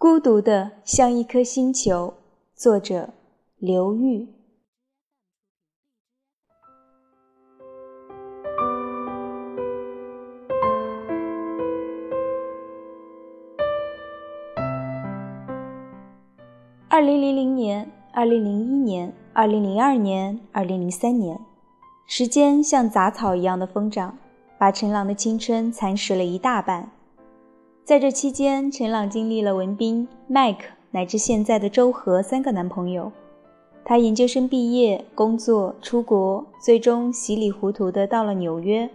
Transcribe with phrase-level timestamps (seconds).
[0.00, 2.14] 孤独的像一颗星球。
[2.54, 3.10] 作者：
[3.58, 4.28] 刘玉。
[16.88, 21.40] 二零零零年、二零零一年、二零零二年、二零零三年，
[22.06, 24.16] 时间像杂草一样的疯长，
[24.60, 26.92] 把陈朗的青春蚕食了一大半。
[27.88, 33.10] 在这期间，陈朗经历了文斌、麦克乃至现在的周和三个男朋友。
[33.82, 38.90] 他研究生毕业、工作、出国，最终稀里糊涂的到了纽约。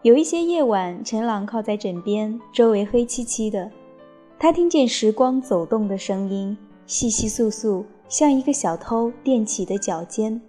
[0.00, 3.70] 有一些夜晚，陈朗靠在枕边，周围黑漆漆的，
[4.38, 6.56] 他听见时光走动的声音。
[6.86, 10.40] 细细簌簌，像一个小偷踮起的脚尖，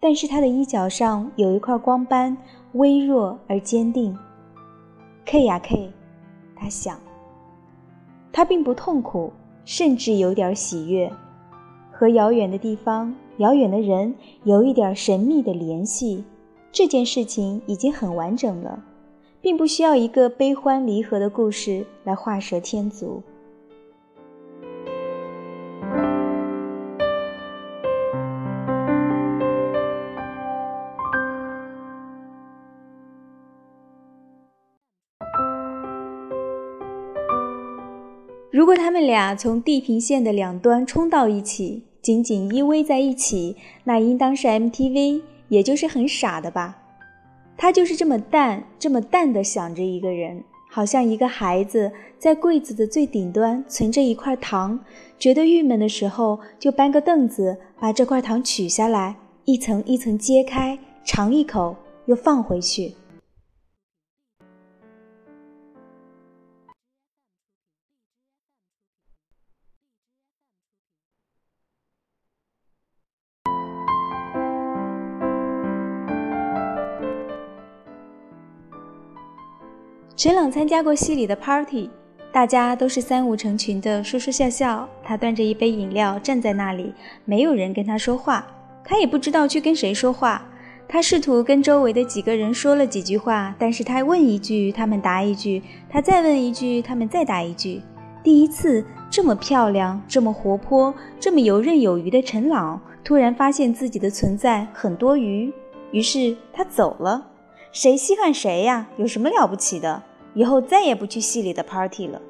[0.00, 2.36] 但是他的衣角上有一块光斑，
[2.72, 4.18] 微弱而坚定。
[5.24, 5.92] K 呀 K，
[6.60, 7.00] 他想。
[8.30, 9.32] 他并不痛苦，
[9.64, 11.10] 甚至有点喜悦，
[11.90, 16.22] 和遥远的地方、遥远的人有一点神秘的联系。
[16.70, 18.80] 这件事情已经很完整了，
[19.40, 23.20] 并不需要一个悲欢离合的故事来画蛇添足。
[38.60, 46.76] 如果他们俩从地平线的两端冲到一起，紧紧依偎在一起，那应当是 MTV，也就是很傻的吧？
[47.56, 54.78] 他就是这么淡，这么淡的想着一个人，好像一个孩子在柜子的最顶端存着一块糖，
[55.18, 59.16] 觉得郁闷的时候，就搬个凳子把这块糖取下来，
[59.46, 62.92] 一层一层揭开，尝一口，又放回去。
[80.22, 81.88] 陈朗参加过戏里的 party，
[82.30, 84.86] 大家都是三五成群的说说笑笑。
[85.02, 86.92] 他端着一杯饮料站在那里，
[87.24, 88.46] 没有人跟他说话，
[88.84, 90.46] 他也不知道去跟谁说话。
[90.86, 97.80] 他试图跟周围的几个人说了几句话，但是他问一句，他们答一句；他再问一句，他们再答一句。
[98.22, 105.50] 第一次这么漂亮、这么活泼、这么游刃有余的陈朗，突然发现自己的存在很多余，
[105.92, 107.28] 于是他走了。
[107.72, 108.86] 谁稀罕谁呀？
[108.98, 110.02] 有什么了不起的？
[110.34, 112.20] 以后再也不去戏里的 party 了。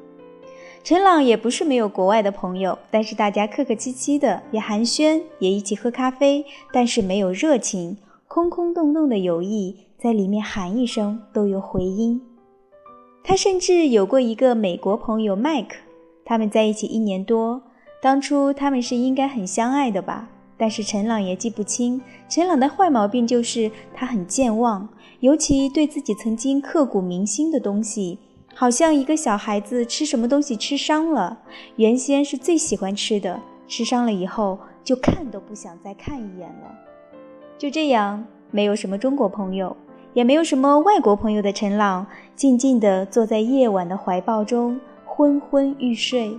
[0.82, 12.22] 陈朗也不是没有国外的朋友，但是大家客客气气的，也寒暄，也一起喝咖啡，但是没有热情，空空洞洞的友谊，在里面喊一声都有回音。
[13.22, 15.76] 他甚至有过一个美国朋友麦克
[16.24, 17.60] 他们在一起一年多，
[18.00, 20.30] 当初他们是应该很相爱的吧？
[20.60, 21.98] 但是陈朗也记不清。
[22.28, 24.86] 陈朗的坏毛病就是他很健忘。
[25.20, 28.18] 尤其对自己曾经刻骨铭心的东西，
[28.54, 31.38] 好像一个小孩子吃什么东西吃伤了，
[31.76, 36.74] 原先是最喜欢吃的，吃伤了以后就看都不想再看一眼了。
[37.58, 39.76] 就这样，没有什么中国朋友，
[40.14, 46.38] 也没有什么外国朋友的陈朗，静静地坐在夜晚的怀抱中，昏昏欲睡。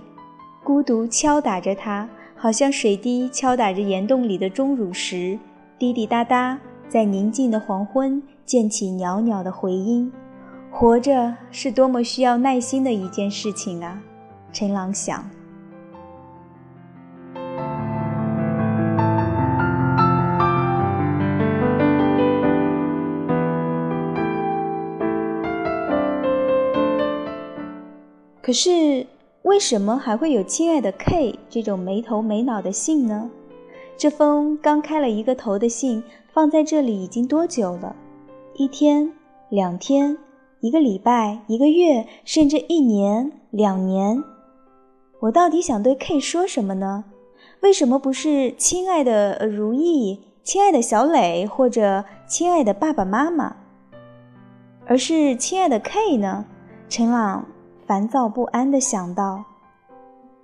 [0.64, 2.08] 孤独敲打着他，
[2.42, 5.38] 好像水滴敲打着岩洞里的钟乳石，
[5.78, 6.58] 滴滴答答，
[6.88, 8.20] 在宁静的黄昏。
[8.44, 10.12] 溅起袅袅的回音，
[10.68, 14.02] 活着是多么需要耐心的一件事情啊！
[14.52, 15.24] 陈朗想。
[28.42, 29.06] 可是，
[29.42, 33.28] 为什么还会有“亲爱的 K” 这种没头没脑的信呢？
[33.96, 37.96] 这封刚开了一个头的信放在这里已经多久了？
[38.54, 39.12] 一天、
[39.48, 40.16] 两天、
[40.60, 44.22] 一个礼拜、一个月，甚至一年、两年，
[45.18, 47.04] 我到底想对 K 说什么呢？
[47.62, 53.56] 为什么不是亲爱的如意、亲爱的小磊或者亲爱的爸爸妈妈，
[54.86, 56.44] 而是亲爱的 K 呢？
[56.88, 57.46] 陈朗
[57.86, 59.44] 烦躁不安地想到。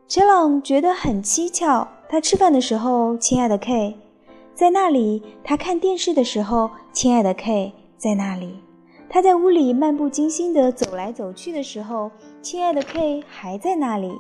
[0.06, 1.86] 陈朗觉得很蹊跷。
[2.08, 3.94] 他吃饭的时候，亲爱的 K，
[4.54, 7.72] 在那里；他看电视的时候，亲爱的 K。
[7.98, 8.60] 在那里，
[9.10, 14.12] 他在屋里漫不经心地走来走去的时候，亲爱的 K 还在那里。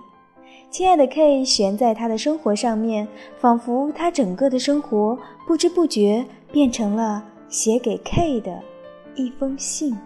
[0.68, 3.06] 亲爱的 K 悬在他的生活上面，
[3.38, 5.16] 仿佛他整个的生活
[5.46, 8.60] 不知不觉变成了写给 K 的
[9.14, 9.96] 一封信。